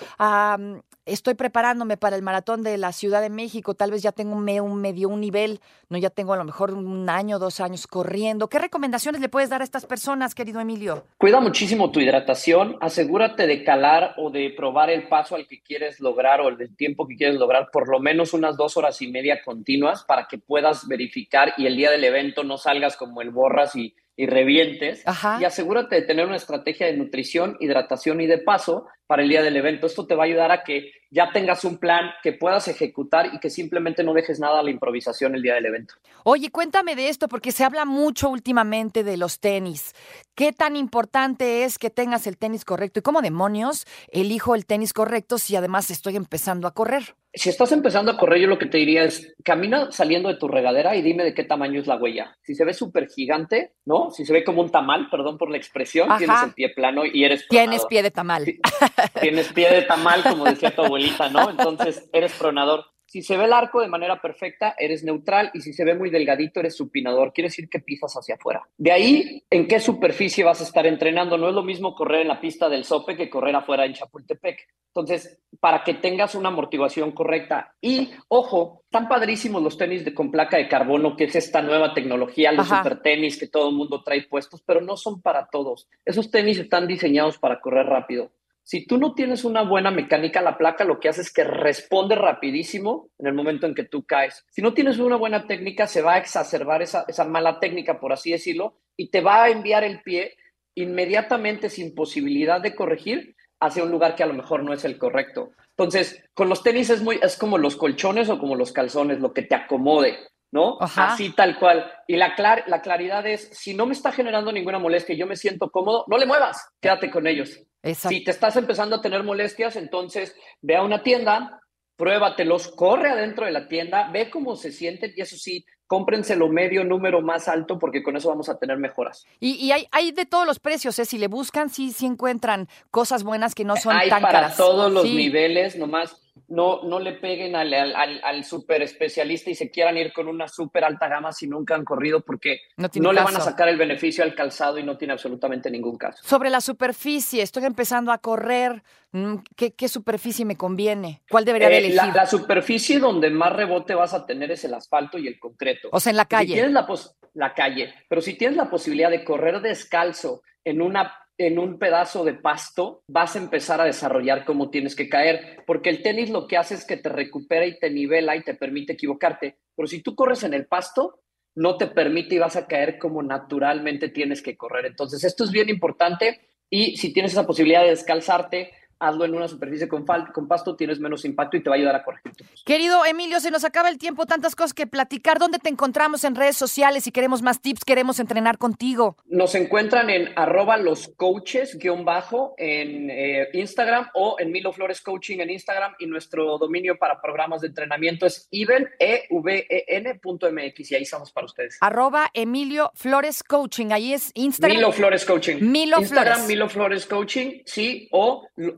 estoy 1.06 1.34
preparándome 1.34 1.96
para 1.96 2.16
el 2.16 2.22
maratón 2.22 2.64
de 2.64 2.76
la 2.76 2.90
Ciudad 2.92 3.22
de 3.22 3.30
México. 3.30 3.74
Tal 3.74 3.92
vez 3.92 4.02
ya 4.02 4.10
tengo 4.10 4.34
un, 4.34 4.42
medio 4.80 5.08
un 5.08 5.20
nivel, 5.20 5.60
no 5.88 5.96
ya 5.96 6.10
tengo 6.10 6.32
a 6.32 6.36
lo 6.36 6.42
mejor 6.42 6.74
un 6.74 7.08
año, 7.08 7.38
dos 7.38 7.60
años 7.60 7.86
corriendo. 7.86 8.48
¿Qué 8.48 8.58
recomendaciones 8.58 9.20
le 9.20 9.28
puedes 9.28 9.48
dar 9.48 9.60
a 9.60 9.64
estas 9.64 9.86
personas, 9.86 10.34
querido 10.34 10.60
Emilio? 10.60 11.06
Cuida 11.18 11.40
muchísimo 11.40 11.92
tu 11.92 12.00
hidratación. 12.00 12.76
Asegúrate 12.80 13.46
de 13.46 13.62
calar 13.62 14.14
o 14.16 14.30
de 14.30 14.52
probar 14.56 14.90
el 14.90 15.06
paso 15.08 15.36
al 15.36 15.46
que 15.46 15.62
quieres 15.62 16.00
lograr 16.00 16.40
o 16.40 16.48
el 16.48 16.76
tiempo 16.76 17.06
que 17.06 17.14
quieres 17.14 17.36
lograr 17.36 17.68
por 17.72 17.88
lo 17.88 18.00
menos 18.00 18.34
unas 18.34 18.56
dos 18.56 18.76
horas 18.76 19.00
y 19.02 19.06
media 19.06 19.40
continuas 19.44 20.02
para 20.02 20.26
que 20.26 20.38
puedas 20.38 20.88
verificar 20.88 21.54
y 21.56 21.66
el 21.66 21.76
día 21.76 21.92
del 21.92 22.02
evento 22.02 22.42
no 22.42 22.58
salgas 22.58 22.96
como 22.96 23.22
el 23.22 23.30
borras 23.30 23.76
y 23.76 23.94
y 24.18 24.26
revientes. 24.26 25.04
Y 25.40 25.44
asegúrate 25.44 25.94
de 25.94 26.02
tener 26.02 26.26
una 26.26 26.36
estrategia 26.36 26.88
de 26.88 26.94
nutrición, 26.94 27.56
hidratación 27.60 28.20
y 28.20 28.26
de 28.26 28.38
paso 28.38 28.88
para 29.08 29.22
el 29.22 29.28
día 29.28 29.42
del 29.42 29.56
evento. 29.56 29.86
Esto 29.86 30.06
te 30.06 30.14
va 30.14 30.24
a 30.24 30.26
ayudar 30.26 30.52
a 30.52 30.62
que 30.62 30.92
ya 31.10 31.32
tengas 31.32 31.64
un 31.64 31.78
plan 31.78 32.10
que 32.22 32.32
puedas 32.32 32.68
ejecutar 32.68 33.30
y 33.32 33.40
que 33.40 33.48
simplemente 33.48 34.04
no 34.04 34.12
dejes 34.12 34.38
nada 34.38 34.60
a 34.60 34.62
la 34.62 34.70
improvisación 34.70 35.34
el 35.34 35.42
día 35.42 35.54
del 35.54 35.66
evento. 35.66 35.94
Oye, 36.24 36.50
cuéntame 36.50 36.94
de 36.94 37.08
esto 37.08 37.26
porque 37.26 37.50
se 37.50 37.64
habla 37.64 37.86
mucho 37.86 38.28
últimamente 38.28 39.02
de 39.04 39.16
los 39.16 39.40
tenis. 39.40 39.94
¿Qué 40.34 40.52
tan 40.52 40.76
importante 40.76 41.64
es 41.64 41.78
que 41.78 41.90
tengas 41.90 42.26
el 42.26 42.36
tenis 42.36 42.64
correcto? 42.64 43.00
¿Y 43.00 43.02
cómo 43.02 43.22
demonios 43.22 43.86
elijo 44.12 44.54
el 44.54 44.66
tenis 44.66 44.92
correcto 44.92 45.38
si 45.38 45.56
además 45.56 45.90
estoy 45.90 46.16
empezando 46.16 46.68
a 46.68 46.74
correr? 46.74 47.14
Si 47.32 47.48
estás 47.48 47.72
empezando 47.72 48.10
a 48.10 48.16
correr, 48.16 48.40
yo 48.40 48.48
lo 48.48 48.58
que 48.58 48.66
te 48.66 48.78
diría 48.78 49.04
es, 49.04 49.34
camina 49.44 49.92
saliendo 49.92 50.28
de 50.28 50.36
tu 50.36 50.48
regadera 50.48 50.96
y 50.96 51.02
dime 51.02 51.24
de 51.24 51.34
qué 51.34 51.44
tamaño 51.44 51.80
es 51.80 51.86
la 51.86 51.96
huella. 51.96 52.36
Si 52.42 52.54
se 52.54 52.64
ve 52.64 52.74
súper 52.74 53.08
gigante, 53.08 53.74
¿no? 53.84 54.10
Si 54.10 54.24
se 54.24 54.32
ve 54.32 54.44
como 54.44 54.62
un 54.62 54.70
tamal, 54.70 55.08
perdón 55.10 55.38
por 55.38 55.50
la 55.50 55.56
expresión, 55.56 56.08
tienes 56.18 56.42
el 56.42 56.54
pie 56.54 56.70
plano 56.70 57.02
y 57.04 57.24
eres. 57.24 57.46
Tienes 57.48 57.84
pie 57.86 58.02
de 58.02 58.10
tamal. 58.10 58.44
Tienes 59.20 59.52
pie 59.52 59.70
de 59.70 59.82
tamal, 59.82 60.22
como 60.22 60.44
decía 60.44 60.74
tu 60.74 60.82
abuelita, 60.82 61.28
¿no? 61.28 61.50
Entonces, 61.50 62.08
eres 62.12 62.32
pronador. 62.32 62.84
Si 63.08 63.22
se 63.22 63.38
ve 63.38 63.46
el 63.46 63.54
arco 63.54 63.80
de 63.80 63.88
manera 63.88 64.20
perfecta, 64.20 64.74
eres 64.76 65.02
neutral 65.02 65.50
y 65.54 65.62
si 65.62 65.72
se 65.72 65.82
ve 65.82 65.94
muy 65.94 66.10
delgadito, 66.10 66.60
eres 66.60 66.76
supinador. 66.76 67.32
Quiere 67.32 67.48
decir 67.48 67.66
que 67.70 67.80
pisas 67.80 68.12
hacia 68.14 68.34
afuera. 68.34 68.68
De 68.76 68.92
ahí, 68.92 69.42
¿en 69.48 69.66
qué 69.66 69.80
superficie 69.80 70.44
vas 70.44 70.60
a 70.60 70.64
estar 70.64 70.86
entrenando? 70.86 71.38
No 71.38 71.48
es 71.48 71.54
lo 71.54 71.62
mismo 71.62 71.94
correr 71.94 72.20
en 72.20 72.28
la 72.28 72.38
pista 72.38 72.68
del 72.68 72.84
Sope 72.84 73.16
que 73.16 73.30
correr 73.30 73.56
afuera 73.56 73.86
en 73.86 73.94
Chapultepec. 73.94 74.58
Entonces, 74.88 75.40
para 75.58 75.84
que 75.84 75.94
tengas 75.94 76.34
una 76.34 76.50
amortiguación 76.50 77.12
correcta. 77.12 77.74
Y, 77.80 78.10
ojo, 78.28 78.82
están 78.84 79.08
padrísimos 79.08 79.62
los 79.62 79.78
tenis 79.78 80.04
de, 80.04 80.12
con 80.12 80.30
placa 80.30 80.58
de 80.58 80.68
carbono, 80.68 81.16
que 81.16 81.24
es 81.24 81.36
esta 81.36 81.62
nueva 81.62 81.94
tecnología, 81.94 82.52
los 82.52 82.68
super 82.68 83.00
tenis 83.00 83.38
que 83.38 83.48
todo 83.48 83.70
el 83.70 83.76
mundo 83.76 84.02
trae 84.02 84.26
puestos, 84.28 84.62
pero 84.66 84.82
no 84.82 84.98
son 84.98 85.22
para 85.22 85.48
todos. 85.48 85.88
Esos 86.04 86.30
tenis 86.30 86.58
están 86.58 86.86
diseñados 86.86 87.38
para 87.38 87.60
correr 87.60 87.86
rápido. 87.86 88.32
Si 88.68 88.84
tú 88.84 88.98
no 88.98 89.14
tienes 89.14 89.46
una 89.46 89.62
buena 89.62 89.90
mecánica, 89.90 90.42
la 90.42 90.58
placa 90.58 90.84
lo 90.84 91.00
que 91.00 91.08
hace 91.08 91.22
es 91.22 91.32
que 91.32 91.42
responde 91.42 92.14
rapidísimo 92.16 93.08
en 93.18 93.26
el 93.26 93.32
momento 93.32 93.66
en 93.66 93.74
que 93.74 93.84
tú 93.84 94.04
caes. 94.04 94.44
Si 94.50 94.60
no 94.60 94.74
tienes 94.74 94.98
una 94.98 95.16
buena 95.16 95.46
técnica, 95.46 95.86
se 95.86 96.02
va 96.02 96.16
a 96.16 96.18
exacerbar 96.18 96.82
esa, 96.82 97.06
mala 97.26 97.60
técnica, 97.60 97.98
por 97.98 98.12
así 98.12 98.30
decirlo, 98.30 98.76
y 98.94 99.08
te 99.08 99.22
va 99.22 99.44
a 99.44 99.48
enviar 99.48 99.84
el 99.84 100.02
pie 100.02 100.36
inmediatamente 100.74 101.70
sin 101.70 101.94
posibilidad 101.94 102.60
de 102.60 102.74
corregir 102.74 103.36
hacia 103.58 103.84
un 103.84 103.90
lugar 103.90 104.14
que 104.14 104.24
a 104.24 104.26
lo 104.26 104.34
mejor 104.34 104.62
no 104.62 104.74
es 104.74 104.84
el 104.84 104.98
correcto. 104.98 105.52
Entonces, 105.70 106.22
con 106.34 106.50
los 106.50 106.62
tenis 106.62 106.90
es, 106.90 107.00
muy, 107.00 107.18
es 107.22 107.38
como 107.38 107.56
los 107.56 107.74
colchones 107.74 108.28
o 108.28 108.38
como 108.38 108.54
los 108.54 108.72
calzones, 108.72 109.18
lo 109.18 109.32
que 109.32 109.44
te 109.44 109.54
acomode. 109.54 110.18
¿No? 110.50 110.78
Así 110.80 111.30
tal 111.30 111.58
cual. 111.58 111.90
Y 112.06 112.16
la, 112.16 112.34
la 112.66 112.80
claridad 112.82 113.26
es, 113.26 113.50
si 113.52 113.74
no 113.74 113.86
me 113.86 113.92
está 113.92 114.12
generando 114.12 114.52
ninguna 114.52 114.78
molestia 114.78 115.14
y 115.14 115.18
yo 115.18 115.26
me 115.26 115.36
siento 115.36 115.70
cómodo, 115.70 116.04
no 116.08 116.18
le 116.18 116.26
muevas, 116.26 116.68
quédate 116.80 117.10
con 117.10 117.26
ellos. 117.26 117.60
Si 117.94 118.24
te 118.24 118.30
estás 118.30 118.56
empezando 118.56 118.96
a 118.96 119.00
tener 119.00 119.22
molestias, 119.22 119.76
entonces 119.76 120.34
ve 120.60 120.76
a 120.76 120.82
una 120.82 121.02
tienda, 121.02 121.60
pruébatelos, 121.96 122.68
corre 122.68 123.10
adentro 123.10 123.46
de 123.46 123.52
la 123.52 123.68
tienda, 123.68 124.10
ve 124.12 124.30
cómo 124.30 124.56
se 124.56 124.72
sienten 124.72 125.12
y 125.16 125.20
eso 125.20 125.36
sí, 125.36 125.64
cómprenselo 125.86 126.48
medio 126.48 126.84
número 126.84 127.22
más 127.22 127.48
alto 127.48 127.78
porque 127.78 128.02
con 128.02 128.16
eso 128.16 128.28
vamos 128.28 128.48
a 128.48 128.58
tener 128.58 128.78
mejoras. 128.78 129.24
Y, 129.40 129.70
hay, 129.70 129.86
hay, 129.90 130.12
de 130.12 130.26
todos 130.26 130.46
los 130.46 130.60
precios, 130.60 130.98
¿eh? 130.98 131.04
si 131.04 131.18
le 131.18 131.28
buscan, 131.28 131.70
sí, 131.70 131.92
sí 131.92 132.06
encuentran 132.06 132.68
cosas 132.90 133.24
buenas 133.24 133.54
que 133.54 133.64
no 133.64 133.76
son 133.76 133.96
hay 133.96 134.08
tan 134.08 134.22
para 134.22 134.40
caras. 134.40 134.56
todos 134.56 134.92
los 134.92 135.04
niveles, 135.04 135.76
nomás 135.76 136.27
no, 136.48 136.82
no 136.82 136.98
le 136.98 137.12
peguen 137.12 137.54
al, 137.54 137.72
al, 137.74 138.20
al, 138.24 138.44
super 138.44 138.80
especialista 138.82 139.50
y 139.50 139.54
se 139.54 139.70
quieran 139.70 139.98
ir 139.98 140.12
con 140.12 140.28
una 140.28 140.48
super 140.48 140.82
alta 140.82 141.06
gama 141.06 141.30
si 141.32 141.46
nunca 141.46 141.74
han 141.74 141.84
corrido 141.84 142.20
porque 142.20 142.60
no, 142.76 143.12
le 143.12 143.22
van 143.22 143.36
a 143.36 143.40
sacar 143.40 143.68
el 143.68 143.76
beneficio 143.76 144.24
al 144.24 144.34
calzado 144.34 144.78
y 144.78 144.82
no 144.82 144.96
tiene 144.96 145.12
absolutamente 145.12 145.70
ningún 145.70 145.98
caso. 145.98 146.22
Sobre 146.24 146.48
la 146.48 146.62
superficie, 146.62 147.42
estoy 147.42 147.64
empezando 147.64 148.12
a 148.12 148.18
correr, 148.18 148.82
mm, 149.12 149.34
¿qué, 149.56 149.88
superficie 149.88 150.46
me 150.46 150.56
conviene? 150.56 151.22
¿Cuál 151.30 151.44
debería 151.44 151.68
de 151.68 151.74
eh, 151.74 151.78
elegir? 151.78 152.14
La, 152.14 152.26
superficie 152.26 152.98
donde 152.98 153.28
más 153.28 153.52
rebote 153.52 153.94
vas 153.94 154.14
a 154.14 154.24
tener 154.24 154.50
es 154.50 154.64
el 154.64 154.72
asfalto 154.72 155.18
y 155.18 155.28
el 155.28 155.38
concreto. 155.38 155.88
O 155.92 156.00
sea, 156.00 156.10
en 156.10 156.16
la 156.16 156.24
calle. 156.24 156.48
Si 156.48 156.54
tienes 156.54 156.72
la, 156.72 156.86
la 157.34 157.54
calle, 157.54 157.94
pero 158.08 158.22
si 158.22 158.34
tienes 158.34 158.56
la 158.56 158.70
posibilidad 158.70 159.10
de 159.10 159.22
correr 159.22 159.60
descalzo 159.60 160.42
en 160.64 160.80
una 160.80 161.14
en 161.38 161.58
un 161.60 161.78
pedazo 161.78 162.24
de 162.24 162.34
pasto, 162.34 163.04
vas 163.06 163.36
a 163.36 163.38
empezar 163.38 163.80
a 163.80 163.84
desarrollar 163.84 164.44
cómo 164.44 164.70
tienes 164.70 164.96
que 164.96 165.08
caer, 165.08 165.62
porque 165.66 165.88
el 165.88 166.02
tenis 166.02 166.30
lo 166.30 166.48
que 166.48 166.56
hace 166.56 166.74
es 166.74 166.84
que 166.84 166.96
te 166.96 167.08
recupera 167.08 167.64
y 167.64 167.78
te 167.78 167.90
nivela 167.90 168.34
y 168.36 168.42
te 168.42 168.54
permite 168.54 168.94
equivocarte. 168.94 169.56
Pero 169.76 169.86
si 169.86 170.02
tú 170.02 170.16
corres 170.16 170.42
en 170.42 170.52
el 170.52 170.66
pasto, 170.66 171.20
no 171.54 171.76
te 171.76 171.86
permite 171.86 172.34
y 172.34 172.38
vas 172.38 172.56
a 172.56 172.66
caer 172.66 172.98
como 172.98 173.22
naturalmente 173.22 174.08
tienes 174.08 174.42
que 174.42 174.56
correr. 174.56 174.86
Entonces, 174.86 175.22
esto 175.22 175.44
es 175.44 175.52
bien 175.52 175.68
importante 175.68 176.40
y 176.68 176.96
si 176.96 177.12
tienes 177.12 177.32
esa 177.32 177.46
posibilidad 177.46 177.82
de 177.82 177.90
descalzarte, 177.90 178.72
hazlo 178.98 179.24
en 179.24 179.34
una 179.34 179.48
superficie 179.48 179.88
con, 179.88 180.04
con 180.32 180.48
pasto, 180.48 180.76
tienes 180.76 181.00
menos 181.00 181.24
impacto 181.24 181.56
y 181.56 181.62
te 181.62 181.70
va 181.70 181.76
a 181.76 181.78
ayudar 181.78 181.96
a 181.96 182.04
corregir 182.04 182.32
Querido 182.64 183.04
Emilio, 183.04 183.40
se 183.40 183.50
nos 183.50 183.64
acaba 183.64 183.88
el 183.88 183.98
tiempo, 183.98 184.26
tantas 184.26 184.54
cosas 184.54 184.74
que 184.74 184.86
platicar. 184.86 185.38
¿Dónde 185.38 185.58
te 185.58 185.68
encontramos 185.68 186.24
en 186.24 186.34
redes 186.34 186.56
sociales? 186.56 187.04
Si 187.04 187.12
queremos 187.12 187.42
más 187.42 187.60
tips, 187.60 187.84
queremos 187.84 188.20
entrenar 188.20 188.58
contigo. 188.58 189.16
Nos 189.26 189.54
encuentran 189.54 190.10
en 190.10 190.30
arroba 190.36 190.76
los 190.76 191.08
coaches 191.16 191.78
guion 191.78 192.04
bajo 192.04 192.54
en 192.58 193.10
eh, 193.10 193.48
Instagram 193.52 194.08
o 194.14 194.36
en 194.38 194.52
Milo 194.52 194.72
Flores 194.72 195.00
Coaching 195.00 195.38
en 195.38 195.50
Instagram 195.50 195.94
y 195.98 196.06
nuestro 196.06 196.58
dominio 196.58 196.98
para 196.98 197.20
programas 197.20 197.62
de 197.62 197.68
entrenamiento 197.68 198.26
es 198.26 198.48
even, 198.50 198.88
e 198.98 199.26
v 199.30 199.66
-E 199.68 199.84
-N 199.88 200.20
.mx, 200.22 200.90
y 200.90 200.94
ahí 200.94 201.02
estamos 201.02 201.32
para 201.32 201.46
ustedes. 201.46 201.78
Arroba 201.80 202.30
Emilio 202.34 202.90
Flores 202.94 203.42
Coaching, 203.42 203.92
ahí 203.92 204.12
es 204.12 204.30
Instagram. 204.34 204.76
Milo 204.76 204.92
Flores 204.92 205.24
Coaching. 205.24 205.56
Milo 205.60 206.00
Instagram, 206.00 206.34
Flores. 206.34 206.48
Milo 206.48 206.68
Flores 206.68 207.06
Coaching, 207.06 207.62
sí, 207.64 208.08
o 208.12 208.46